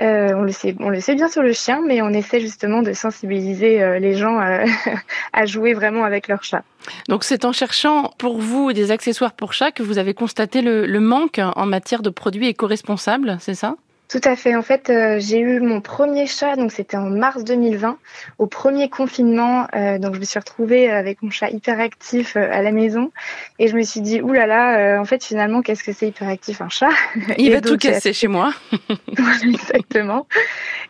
Euh, 0.00 0.34
on, 0.34 0.42
le 0.42 0.52
sait, 0.52 0.76
on 0.80 0.90
le 0.90 1.00
sait 1.00 1.14
bien 1.14 1.28
sur 1.28 1.42
le 1.42 1.52
chien, 1.52 1.80
mais 1.86 2.02
on 2.02 2.10
essaie 2.10 2.40
justement 2.40 2.82
de 2.82 2.92
sensibiliser 2.92 3.82
euh, 3.82 3.98
les 3.98 4.14
gens 4.14 4.38
à, 4.38 5.46
jouer 5.46 5.72
vraiment 5.72 6.04
avec 6.04 6.28
leur 6.28 6.42
chat. 6.42 6.64
Donc 7.08 7.24
c'est 7.24 7.46
en 7.46 7.52
cherchant 7.52 8.12
pour 8.18 8.38
vous 8.38 8.72
des 8.74 8.90
accessoires 8.90 9.32
pour 9.32 9.54
chat 9.54 9.70
que 9.70 9.82
vous 9.82 9.96
avez 9.96 10.12
constaté 10.12 10.60
le, 10.60 11.00
manque 11.00 11.40
en 11.40 11.66
matière 11.66 12.02
de 12.02 12.10
produits 12.10 12.48
éco-responsables, 12.48 13.38
c'est 13.40 13.54
ça? 13.54 13.76
Tout 14.08 14.20
à 14.22 14.36
fait. 14.36 14.54
En 14.54 14.62
fait, 14.62 14.88
euh, 14.88 15.18
j'ai 15.18 15.40
eu 15.40 15.58
mon 15.58 15.80
premier 15.80 16.26
chat, 16.26 16.54
donc 16.54 16.70
c'était 16.70 16.96
en 16.96 17.10
mars 17.10 17.42
2020, 17.42 17.98
au 18.38 18.46
premier 18.46 18.88
confinement. 18.88 19.66
Euh, 19.74 19.98
donc 19.98 20.14
je 20.14 20.20
me 20.20 20.24
suis 20.24 20.38
retrouvée 20.38 20.88
avec 20.88 21.22
mon 21.22 21.30
chat 21.30 21.50
hyperactif 21.50 22.36
euh, 22.36 22.48
à 22.52 22.62
la 22.62 22.70
maison 22.70 23.10
et 23.58 23.66
je 23.66 23.76
me 23.76 23.82
suis 23.82 24.00
dit, 24.00 24.20
oulala, 24.20 24.46
là 24.46 24.92
là, 24.94 25.00
en 25.00 25.04
fait 25.04 25.24
finalement, 25.24 25.60
qu'est-ce 25.60 25.82
que 25.82 25.92
c'est 25.92 26.06
hyperactif 26.06 26.60
un 26.60 26.68
chat? 26.68 26.90
Il 27.38 27.50
va 27.52 27.60
tout 27.60 27.76
casser 27.78 28.12
chez 28.12 28.28
moi. 28.28 28.54
Exactement. 29.42 30.28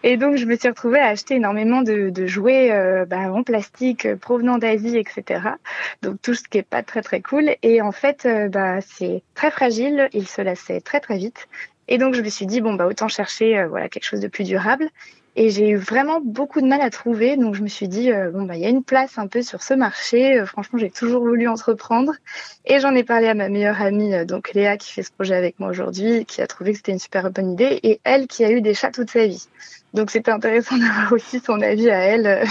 Et 0.03 0.19
donc 0.19 0.37
je 0.37 0.45
me 0.45 0.55
suis 0.55 0.69
retrouvée 0.69 1.01
à 1.01 1.07
acheter 1.07 1.37
énormément 1.37 1.81
de, 1.81 2.11
de 2.11 2.27
jouets 2.27 2.71
bah, 3.09 3.33
en 3.33 3.43
plastique 3.43 4.15
provenant 4.17 4.59
d'Asie, 4.59 4.99
etc. 4.99 5.41
Donc 6.03 6.21
tout 6.21 6.35
ce 6.35 6.43
qui 6.43 6.59
est 6.59 6.63
pas 6.63 6.83
très 6.83 7.01
très 7.01 7.23
cool. 7.23 7.57
Et 7.63 7.81
en 7.81 7.93
fait, 7.93 8.29
bah, 8.51 8.81
c'est 8.83 9.23
très 9.35 9.51
fragile, 9.51 10.11
il 10.13 10.29
se 10.29 10.43
lassait 10.43 10.83
très 10.83 11.01
très 11.01 11.17
vite. 11.17 11.49
Et 11.89 11.99
donc 11.99 12.15
je 12.15 12.23
me 12.23 12.29
suis 12.29 12.47
dit 12.47 12.61
bon 12.61 12.75
bah 12.75 12.87
autant 12.87 13.09
chercher 13.09 13.59
euh, 13.59 13.69
voilà 13.69 13.89
quelque 13.89 14.05
chose 14.05 14.21
de 14.21 14.29
plus 14.29 14.45
durable. 14.45 14.89
Et 15.39 15.51
j'ai 15.51 15.69
eu 15.69 15.77
vraiment 15.77 16.23
beaucoup 16.23 16.63
de 16.63 16.67
mal 16.67 16.81
à 16.81 16.89
trouver, 16.89 17.37
donc 17.37 17.55
je 17.55 17.63
me 17.63 17.69
suis 17.69 17.89
dit 17.89 18.11
euh, 18.11 18.31
bon 18.31 18.45
bah 18.45 18.57
il 18.57 18.63
y 18.63 18.65
a 18.65 18.71
une 18.71 18.83
place 18.83 19.19
un 19.19 19.27
peu 19.27 19.43
sur 19.43 19.63
ce 19.63 19.75
marché. 19.75 20.39
Euh, 20.39 20.47
franchement 20.47 20.79
j'ai 20.79 20.91
toujours 20.91 21.23
voulu 21.23 21.47
entreprendre 21.49 22.13
et 22.65 22.81
j'en 22.81 22.95
ai 22.95 23.05
parlé 23.05 23.29
à 23.29 23.35
ma 23.35 23.49
meilleure 23.49 23.81
amie 23.83 24.25
donc 24.25 24.53
Léa 24.55 24.77
qui 24.77 24.93
fait 24.93 25.03
ce 25.03 25.13
projet 25.13 25.35
avec 25.35 25.61
moi 25.61 25.69
aujourd'hui, 25.69 26.25
qui 26.25 26.41
a 26.41 26.47
trouvé 26.47 26.73
que 26.73 26.79
c'était 26.79 26.93
une 26.93 26.99
super 26.99 27.31
bonne 27.31 27.53
idée 27.53 27.81
et 27.83 28.01
elle 28.05 28.27
qui 28.27 28.45
a 28.45 28.51
eu 28.51 28.61
des 28.61 28.75
chats 28.75 28.91
toute 28.91 29.11
sa 29.11 29.27
vie. 29.27 29.47
Donc 29.97 30.11
c'était 30.11 30.31
intéressant 30.31 30.77
d'avoir 30.79 31.13
aussi 31.13 31.41
son 31.41 31.61
avis 31.63 31.91
à 31.91 31.99
elle 31.99 32.27
euh, 32.27 32.45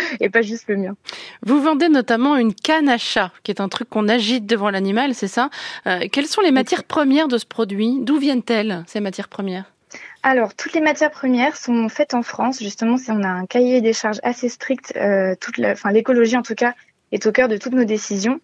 et 0.20 0.30
pas 0.30 0.40
juste 0.40 0.68
le 0.68 0.76
mien. 0.76 0.96
Vous 1.42 1.60
vendez 1.60 1.88
notamment 1.88 2.36
une 2.36 2.54
canne 2.54 2.88
à 2.88 2.96
chat, 2.96 3.32
qui 3.42 3.50
est 3.50 3.60
un 3.60 3.68
truc 3.68 3.90
qu'on 3.90 4.08
agite 4.08 4.46
devant 4.46 4.70
l'animal, 4.70 5.14
c'est 5.14 5.28
ça? 5.28 5.50
Euh, 5.86 6.06
Quelles 6.10 6.26
sont 6.26 6.40
les 6.40 6.52
matières 6.52 6.84
premières 6.84 7.28
de 7.28 7.38
ce 7.38 7.44
produit? 7.44 7.98
D'où 8.00 8.18
viennent-elles 8.18 8.84
ces 8.86 9.00
matières 9.00 9.28
premières? 9.28 9.64
Alors, 10.22 10.54
toutes 10.54 10.74
les 10.74 10.80
matières 10.80 11.10
premières 11.10 11.56
sont 11.56 11.88
faites 11.88 12.14
en 12.14 12.22
France. 12.22 12.60
Justement, 12.60 12.96
si 12.96 13.10
on 13.10 13.22
a 13.22 13.28
un 13.28 13.46
cahier 13.46 13.80
des 13.80 13.92
charges 13.92 14.20
assez 14.22 14.48
strict, 14.48 14.92
euh, 14.96 15.34
toute 15.40 15.58
enfin 15.60 15.90
l'écologie 15.90 16.36
en 16.36 16.42
tout 16.42 16.54
cas 16.54 16.74
est 17.12 17.26
au 17.26 17.32
cœur 17.32 17.48
de 17.48 17.56
toutes 17.56 17.72
nos 17.72 17.84
décisions. 17.84 18.40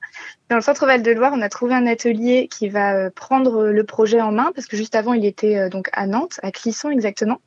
Dans 0.49 0.57
le 0.57 0.63
centre 0.63 0.87
Val 0.87 1.03
de 1.03 1.11
Loire, 1.13 1.33
on 1.35 1.43
a 1.43 1.49
trouvé 1.49 1.75
un 1.75 1.87
atelier 1.87 2.49
qui 2.49 2.69
va 2.69 3.11
prendre 3.11 3.67
le 3.67 3.85
projet 3.85 4.21
en 4.21 4.33
main 4.33 4.53
parce 4.55 4.67
que 4.67 4.77
juste 4.77 4.95
avant, 4.95 5.15
il 5.15 5.25
était 5.27 5.69
donc 5.69 5.89
à 5.93 6.07
Nantes, 6.07 6.39
à 6.43 6.53
Clisson 6.53 6.91
exactement. 6.91 7.41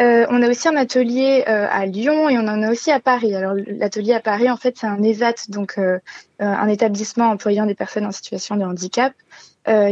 Euh, 0.00 0.26
on 0.30 0.42
a 0.42 0.48
aussi 0.48 0.66
un 0.66 0.76
atelier 0.76 1.44
euh, 1.46 1.66
à 1.70 1.84
Lyon 1.84 2.30
et 2.30 2.38
on 2.38 2.48
en 2.48 2.62
a 2.62 2.70
aussi 2.70 2.90
à 2.90 3.00
Paris. 3.00 3.34
Alors 3.34 3.54
l'atelier 3.66 4.14
à 4.14 4.20
Paris, 4.20 4.50
en 4.50 4.56
fait, 4.56 4.76
c'est 4.78 4.86
un 4.86 5.02
ESAT, 5.02 5.34
donc 5.48 5.76
euh, 5.76 5.98
un 6.38 6.68
établissement 6.68 7.26
employant 7.26 7.66
des 7.66 7.74
personnes 7.74 8.06
en 8.06 8.12
situation 8.12 8.56
de 8.56 8.64
handicap, 8.64 9.12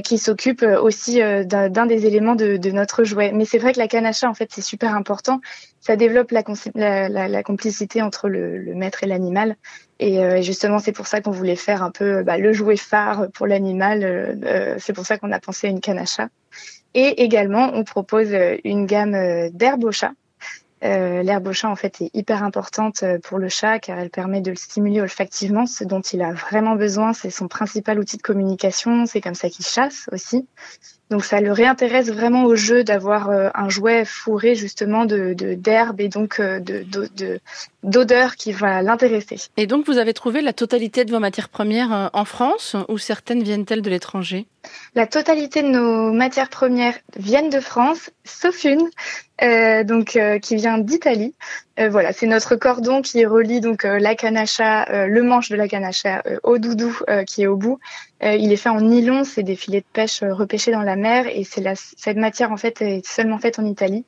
qui 0.02 0.18
s'occupe 0.18 0.62
aussi 0.62 1.20
d'un 1.20 1.86
des 1.86 2.06
éléments 2.06 2.34
de, 2.34 2.70
notre 2.70 3.04
jouet. 3.04 3.32
Mais 3.32 3.44
c'est 3.44 3.58
vrai 3.58 3.74
que 3.74 3.78
la 3.78 3.86
canne 3.86 4.06
à 4.06 4.12
en 4.24 4.34
fait, 4.34 4.48
c'est 4.50 4.62
super 4.62 4.94
important. 4.94 5.40
Ça 5.80 5.94
développe 5.94 6.32
la, 6.32 7.42
complicité 7.42 8.00
entre 8.02 8.28
le, 8.28 8.74
maître 8.74 9.04
et 9.04 9.06
l'animal. 9.06 9.56
Et 10.00 10.42
justement, 10.42 10.78
c'est 10.78 10.92
pour 10.92 11.06
ça 11.06 11.20
qu'on 11.20 11.30
voulait 11.30 11.54
faire 11.54 11.82
un 11.82 11.90
peu 11.90 12.22
bah, 12.22 12.38
le 12.38 12.52
jouet 12.54 12.78
phare 12.78 13.26
pour 13.34 13.46
l'animal. 13.46 14.76
c'est 14.78 14.94
pour 14.94 15.04
ça 15.04 15.18
qu'on 15.18 15.30
a 15.32 15.38
pensé 15.38 15.66
à 15.66 15.70
une 15.70 15.80
canne 15.80 15.98
à. 15.98 16.28
Et 16.95 17.23
également, 17.23 17.71
on 17.75 17.85
propose 17.85 18.33
euh, 18.33 18.57
une 18.64 18.87
gamme 18.87 19.14
euh, 19.14 19.50
d'herbes 19.52 19.85
au 19.85 19.92
chat. 19.92 20.12
Euh, 20.85 21.23
l'herbe 21.23 21.49
au 21.49 21.52
chat, 21.52 21.68
en 21.68 21.76
fait, 21.76 22.00
est 22.00 22.11
hyper 22.14 22.42
importante 22.42 23.04
pour 23.25 23.38
le 23.38 23.49
chat 23.49 23.80
car 23.80 23.99
elle 23.99 24.11
permet 24.11 24.40
de 24.40 24.50
le 24.50 24.57
stimuler 24.57 25.00
olfactivement, 25.00 25.66
ce 25.66 25.83
dont 25.85 26.00
il 26.00 26.23
a 26.23 26.33
vraiment 26.33 26.76
besoin. 26.76 27.12
C'est 27.12 27.30
son 27.30 27.49
principal 27.49 27.99
outil 27.99 28.16
de 28.16 28.23
communication. 28.23 29.07
C'est 29.07 29.21
comme 29.21 29.35
ça 29.35 29.50
qu'il 29.50 29.64
chasse 29.64 30.09
aussi. 30.12 30.47
Donc 31.10 31.24
ça 31.24 31.40
le 31.40 31.52
réintéresse 31.52 32.10
vraiment 32.10 32.44
au 32.44 32.54
jeu 32.54 32.84
d'avoir 32.84 33.30
un 33.30 33.68
jouet 33.68 34.04
fourré 34.04 34.54
justement 34.54 35.04
de 35.06 35.34
d'herbe 35.34 36.00
et 36.00 36.08
donc 36.08 36.40
de 36.40 36.84
d'odeur 37.82 38.36
qui 38.36 38.52
va 38.52 38.82
l'intéresser. 38.82 39.36
Et 39.56 39.66
donc 39.66 39.86
vous 39.86 39.98
avez 39.98 40.12
trouvé 40.12 40.42
la 40.42 40.52
totalité 40.52 41.04
de 41.04 41.10
vos 41.10 41.20
matières 41.20 41.48
premières 41.48 42.10
en 42.12 42.24
France 42.24 42.76
ou 42.88 42.98
certaines 42.98 43.42
viennent-elles 43.42 43.82
de 43.82 43.90
l'étranger? 43.90 44.46
La 44.94 45.06
totalité 45.06 45.62
de 45.62 45.68
nos 45.68 46.12
matières 46.12 46.48
premières 46.48 46.98
viennent 47.16 47.50
de 47.50 47.60
France, 47.60 48.10
sauf 48.24 48.64
une 48.64 48.88
euh, 49.42 49.84
donc 49.84 50.16
euh, 50.16 50.38
qui 50.38 50.56
vient 50.56 50.78
d'Italie. 50.78 51.34
Euh, 51.78 51.88
voilà, 51.88 52.12
c'est 52.12 52.26
notre 52.26 52.56
cordon 52.56 53.02
qui 53.02 53.25
relie 53.25 53.61
donc 53.61 53.85
la 53.85 54.14
canacha, 54.14 55.06
le 55.06 55.23
manche 55.23 55.49
de 55.49 55.56
la 55.56 55.68
canacha 55.68 56.23
au 56.42 56.58
doudou 56.58 56.99
qui 57.26 57.42
est 57.42 57.47
au 57.47 57.56
bout. 57.56 57.78
il 58.23 58.52
est 58.52 58.56
fait 58.56 58.68
en 58.68 58.80
nylon, 58.80 59.25
c'est 59.25 59.42
des 59.42 59.56
filets 59.56 59.80
de 59.80 59.87
pêche 59.92 60.23
repêchés 60.23 60.73
dans 60.73 60.82
la 60.82 60.97
mer 60.97 61.26
et 61.28 61.44
c'est 61.44 61.61
la, 61.61 61.75
cette 61.76 62.16
matière 62.16 62.52
en 62.52 62.56
fait 62.56 62.80
est 62.82 63.06
seulement 63.06 63.38
faite 63.38 63.58
en 63.58 63.64
Italie. 63.64 64.04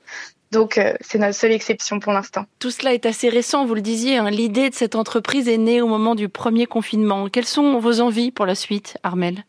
Donc 0.51 0.81
c'est 1.01 1.19
notre 1.19 1.37
seule 1.37 1.53
exception 1.53 2.01
pour 2.01 2.13
l'instant. 2.13 2.45
Tout 2.59 2.73
cela 2.73 2.93
est 2.93 3.07
assez 3.07 3.29
récent, 3.29 3.65
vous 3.67 3.75
le 3.75 3.83
disiez. 3.83 4.17
Hein. 4.17 4.31
L'idée 4.31 4.69
de 4.69 4.75
cette 4.75 4.97
entreprise 4.97 5.49
est 5.49 5.59
née 5.59 5.81
au 5.81 5.87
moment 5.87 6.17
du 6.17 6.29
premier 6.29 6.67
confinement. 6.67 7.29
Quelles 7.29 7.47
sont 7.47 7.79
vos 7.79 8.01
envies 8.01 8.33
pour 8.33 8.47
la 8.47 8.57
suite, 8.57 8.99
Armel 9.05 9.45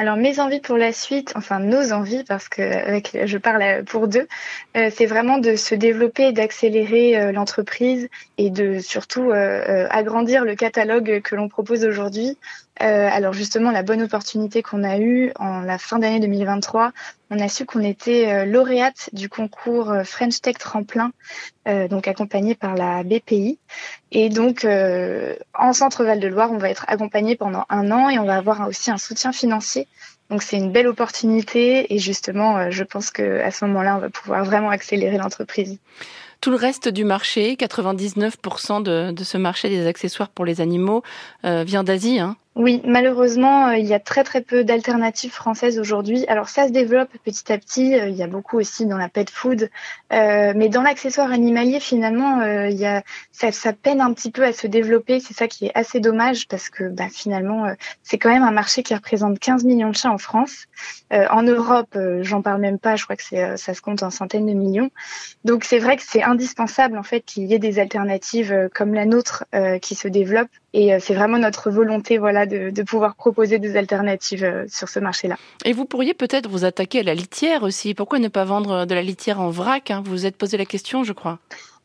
alors 0.00 0.16
mes 0.16 0.40
envies 0.40 0.60
pour 0.60 0.78
la 0.78 0.94
suite, 0.94 1.34
enfin 1.36 1.58
nos 1.58 1.92
envies, 1.92 2.24
parce 2.24 2.48
que 2.48 2.62
je 3.26 3.36
parle 3.36 3.84
pour 3.84 4.08
deux, 4.08 4.28
euh, 4.74 4.88
c'est 4.90 5.04
vraiment 5.04 5.36
de 5.36 5.56
se 5.56 5.74
développer, 5.74 6.32
d'accélérer 6.32 7.20
euh, 7.20 7.32
l'entreprise 7.32 8.08
et 8.38 8.48
de 8.48 8.78
surtout 8.78 9.30
euh, 9.30 9.86
agrandir 9.90 10.46
le 10.46 10.54
catalogue 10.54 11.20
que 11.20 11.36
l'on 11.36 11.50
propose 11.50 11.84
aujourd'hui. 11.84 12.38
Alors 12.80 13.32
justement, 13.32 13.70
la 13.70 13.82
bonne 13.82 14.02
opportunité 14.02 14.62
qu'on 14.62 14.84
a 14.84 14.98
eue 14.98 15.32
en 15.38 15.60
la 15.60 15.78
fin 15.78 15.98
d'année 15.98 16.20
2023, 16.20 16.92
on 17.30 17.38
a 17.38 17.48
su 17.48 17.66
qu'on 17.66 17.82
était 17.82 18.46
lauréate 18.46 19.10
du 19.12 19.28
concours 19.28 19.92
French 20.04 20.40
Tech 20.40 20.56
Tremplin, 20.58 21.12
donc 21.66 22.08
accompagné 22.08 22.54
par 22.54 22.74
la 22.74 23.02
BPI. 23.02 23.58
Et 24.12 24.30
donc 24.30 24.66
en 25.54 25.72
Centre 25.72 26.04
Val 26.04 26.20
de 26.20 26.28
Loire, 26.28 26.50
on 26.52 26.58
va 26.58 26.70
être 26.70 26.84
accompagné 26.88 27.36
pendant 27.36 27.66
un 27.68 27.90
an 27.90 28.08
et 28.08 28.18
on 28.18 28.24
va 28.24 28.36
avoir 28.36 28.66
aussi 28.66 28.90
un 28.90 28.98
soutien 28.98 29.32
financier 29.32 29.86
donc 30.30 30.42
c'est 30.42 30.56
une 30.56 30.70
belle 30.70 30.86
opportunité 30.86 31.92
et 31.92 31.98
justement, 31.98 32.56
euh, 32.56 32.70
je 32.70 32.84
pense 32.84 33.10
que 33.10 33.40
à 33.40 33.50
ce 33.50 33.64
moment-là, 33.66 33.96
on 33.96 33.98
va 33.98 34.10
pouvoir 34.10 34.44
vraiment 34.44 34.70
accélérer 34.70 35.18
l'entreprise. 35.18 35.78
Tout 36.40 36.50
le 36.50 36.56
reste 36.56 36.88
du 36.88 37.04
marché, 37.04 37.56
99% 37.56 38.82
de, 38.82 39.24
ce 39.24 39.36
marché 39.36 39.68
des 39.68 39.86
accessoires 39.86 40.30
pour 40.30 40.46
les 40.46 40.60
animaux, 40.60 41.02
euh, 41.44 41.64
vient 41.64 41.84
d'Asie. 41.84 42.20
Hein? 42.20 42.36
Oui, 42.60 42.82
malheureusement, 42.84 43.68
euh, 43.68 43.78
il 43.78 43.86
y 43.86 43.94
a 43.94 43.98
très 43.98 44.22
très 44.22 44.42
peu 44.42 44.64
d'alternatives 44.64 45.32
françaises 45.32 45.78
aujourd'hui. 45.78 46.26
Alors 46.28 46.50
ça 46.50 46.68
se 46.68 46.72
développe 46.72 47.08
petit 47.24 47.50
à 47.50 47.56
petit. 47.56 47.94
Euh, 47.94 48.10
il 48.10 48.14
y 48.14 48.22
a 48.22 48.26
beaucoup 48.26 48.58
aussi 48.58 48.84
dans 48.84 48.98
la 48.98 49.08
pet 49.08 49.30
food, 49.30 49.70
euh, 50.12 50.52
mais 50.54 50.68
dans 50.68 50.82
l'accessoire 50.82 51.32
animalier, 51.32 51.80
finalement, 51.80 52.42
il 52.42 52.76
y 52.76 52.84
a 52.84 53.02
ça, 53.32 53.72
peine 53.72 54.02
un 54.02 54.12
petit 54.12 54.30
peu 54.30 54.44
à 54.44 54.52
se 54.52 54.66
développer. 54.66 55.20
C'est 55.20 55.32
ça 55.32 55.48
qui 55.48 55.66
est 55.66 55.72
assez 55.74 56.00
dommage 56.00 56.48
parce 56.48 56.68
que 56.68 56.84
bah, 56.84 57.08
finalement, 57.10 57.64
c'est 58.02 58.18
quand 58.18 58.28
même 58.28 58.42
un 58.42 58.50
marché 58.50 58.82
qui 58.82 58.94
représente 58.94 59.38
15 59.38 59.64
millions 59.64 59.88
de 59.88 59.96
chats 59.96 60.12
en 60.12 60.18
France. 60.18 60.66
en 61.10 61.42
Europe, 61.42 61.96
j'en 62.20 62.42
parle 62.42 62.60
même 62.60 62.78
pas. 62.78 62.96
Je 62.96 63.04
crois 63.04 63.16
que 63.16 63.56
ça 63.56 63.74
se 63.74 63.80
compte 63.80 64.02
en 64.02 64.10
centaines 64.10 64.46
de 64.46 64.52
millions. 64.52 64.90
Donc 65.44 65.64
c'est 65.64 65.78
vrai 65.78 65.96
que 65.96 66.02
c'est 66.06 66.22
indispensable 66.22 66.98
en 66.98 67.02
fait 67.02 67.22
qu'il 67.22 67.44
y 67.44 67.54
ait 67.54 67.58
des 67.58 67.78
alternatives 67.78 68.68
comme 68.74 68.92
la 68.92 69.06
nôtre 69.06 69.46
qui 69.80 69.94
se 69.94 70.08
développent. 70.08 70.50
Et 70.72 70.98
c'est 71.00 71.14
vraiment 71.14 71.38
notre 71.38 71.70
volonté, 71.70 72.18
voilà 72.18 72.46
de, 72.46 72.82
pouvoir 72.82 73.16
proposer 73.16 73.58
des 73.58 73.76
alternatives 73.76 74.44
euh, 74.44 74.64
sur 74.68 74.88
ce 74.88 75.00
marché-là. 75.00 75.36
Et 75.64 75.72
vous 75.72 75.84
pourriez 75.84 76.14
peut-être 76.14 76.48
vous 76.48 76.64
attaquer 76.64 77.00
à 77.00 77.02
la 77.02 77.14
litière 77.14 77.62
aussi. 77.62 77.94
Pourquoi 77.94 78.18
ne 78.18 78.28
pas 78.28 78.44
vendre 78.44 78.86
de 78.86 78.94
la 78.94 79.02
litière 79.02 79.40
en 79.40 79.50
vrac 79.50 79.90
hein? 79.90 80.02
Vous 80.04 80.12
vous 80.12 80.26
êtes 80.26 80.36
posé 80.36 80.56
la 80.56 80.64
question, 80.64 81.04
je 81.04 81.12
crois. 81.12 81.38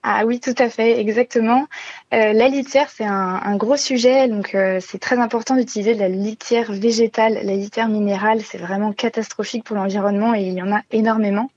Ah 0.07 0.23
oui, 0.23 0.39
tout 0.39 0.53
à 0.59 0.69
fait, 0.69 0.99
exactement. 0.99 1.65
Euh, 2.13 2.31
la 2.31 2.47
litière, 2.47 2.91
c'est 2.91 3.05
un, 3.05 3.55
gros 3.55 3.75
sujet, 3.75 4.27
donc 4.27 4.53
euh, 4.53 4.77
c'est 4.79 4.99
très 4.99 5.17
important 5.17 5.55
d'utiliser 5.55 5.95
de 5.95 5.99
la 5.99 6.09
litière 6.09 6.71
végétale. 6.71 7.39
La 7.41 7.55
litière 7.55 7.87
minérale, 7.89 8.41
c'est 8.41 8.59
vraiment 8.59 8.93
catastrophique 8.93 9.63
pour 9.63 9.75
l'environnement 9.75 10.35
et 10.35 10.43
il 10.43 10.53
y 10.53 10.61
en 10.61 10.71
a 10.71 10.81
énormément. 10.91 11.49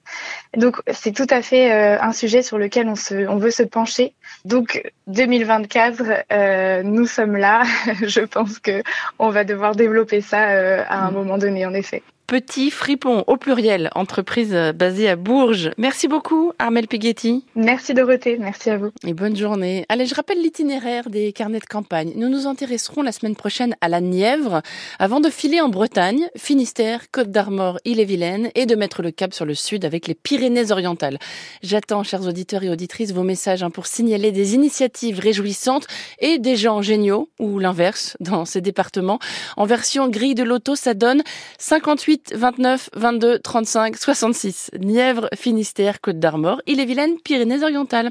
Donc 0.56 0.80
c'est 0.90 1.12
tout 1.12 1.26
à 1.28 1.42
fait 1.42 1.70
euh, 1.72 2.00
un 2.00 2.12
sujet 2.12 2.40
sur 2.40 2.56
lequel 2.56 2.88
on, 2.88 2.96
se, 2.96 3.28
on 3.28 3.36
veut 3.36 3.50
se 3.50 3.64
pencher. 3.64 4.14
Donc 4.46 4.82
2024, 5.08 6.84
nous 6.84 7.06
sommes 7.06 7.36
là. 7.36 7.64
Je 8.00 8.22
pense 8.22 8.60
que 8.60 8.82
on 9.18 9.28
va 9.28 9.44
devoir 9.44 9.74
développer 9.74 10.22
ça 10.22 10.40
à 10.40 11.04
un 11.04 11.10
mm. 11.10 11.14
moment 11.14 11.36
donné, 11.36 11.66
en 11.66 11.74
effet. 11.74 12.02
Petit 12.28 12.70
Fripon 12.70 13.24
au 13.26 13.38
pluriel, 13.38 13.88
entreprise 13.94 14.54
basée 14.74 15.08
à 15.08 15.16
Bourges. 15.16 15.70
Merci 15.78 16.08
beaucoup, 16.08 16.52
Armel 16.58 16.86
Pighetti. 16.86 17.46
Merci 17.54 17.94
Dorothée, 17.94 18.36
merci 18.36 18.68
à 18.68 18.76
vous. 18.76 18.90
Et 19.06 19.14
bonne 19.14 19.34
journée. 19.34 19.86
Allez, 19.88 20.04
je 20.04 20.14
rappelle 20.14 20.42
l'itinéraire 20.42 21.08
des 21.08 21.32
carnets 21.32 21.58
de 21.58 21.64
campagne. 21.64 22.12
Nous 22.16 22.28
nous 22.28 22.46
intéresserons 22.46 23.00
la 23.00 23.12
semaine 23.12 23.34
prochaine 23.34 23.74
à 23.80 23.88
la 23.88 24.02
Nièvre 24.02 24.60
avant 24.98 25.20
de 25.20 25.30
filer 25.30 25.62
en 25.62 25.70
Bretagne, 25.70 26.28
Finistère, 26.36 27.10
Côte 27.10 27.30
d'Armor, 27.30 27.78
Ille-et-Vilaine 27.86 28.50
et 28.54 28.66
de 28.66 28.74
mettre 28.74 29.00
le 29.00 29.10
cap 29.10 29.32
sur 29.32 29.46
le 29.46 29.54
sud 29.54 29.86
avec 29.86 30.06
les 30.06 30.14
Pyrénées-Orientales. 30.14 31.18
J'attends, 31.62 32.02
chers 32.02 32.26
auditeurs 32.26 32.62
et 32.62 32.68
auditrices, 32.68 33.12
vos 33.12 33.22
messages 33.22 33.62
hein, 33.62 33.70
pour 33.70 33.86
signaler 33.86 34.32
des 34.32 34.54
initiatives 34.54 35.18
réjouissantes 35.18 35.86
et 36.18 36.38
des 36.38 36.56
gens 36.56 36.82
géniaux 36.82 37.30
ou 37.38 37.58
l'inverse 37.58 38.18
dans 38.20 38.44
ces 38.44 38.60
départements. 38.60 39.18
En 39.56 39.64
version 39.64 40.10
grille 40.10 40.34
de 40.34 40.42
loto, 40.42 40.74
ça 40.76 40.92
donne 40.92 41.22
58 41.56 42.17
08 42.26 42.34
29 42.34 42.90
22 42.94 43.38
35 43.38 43.96
66. 43.96 44.70
Nièvre, 44.78 45.28
Finistère, 45.34 46.00
Côte 46.00 46.18
d'Armor, 46.18 46.60
Ille-et-Vilaine, 46.66 47.18
Pyrénées-Orientales. 47.22 48.10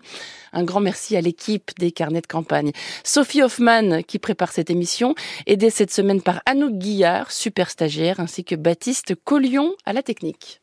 Un 0.54 0.64
grand 0.64 0.80
merci 0.80 1.16
à 1.16 1.22
l'équipe 1.22 1.72
des 1.78 1.92
carnets 1.92 2.22
de 2.22 2.28
campagne. 2.28 2.72
Sophie 3.04 3.42
Hoffman 3.42 4.02
qui 4.04 4.20
prépare 4.20 4.52
cette 4.52 4.70
émission, 4.70 5.16
aidée 5.46 5.70
cette 5.70 5.92
semaine 5.92 6.22
par 6.22 6.42
Anouk 6.46 6.74
Guillard, 6.74 7.32
super 7.32 7.70
stagiaire, 7.70 8.20
ainsi 8.20 8.44
que 8.44 8.56
Baptiste 8.56 9.16
Collion 9.24 9.74
à 9.86 9.94
la 9.94 10.04
technique. 10.04 10.62